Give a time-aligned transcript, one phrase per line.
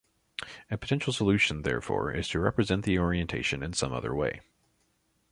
[0.71, 4.41] A potential solution therefore is to represent the orientation in some other way.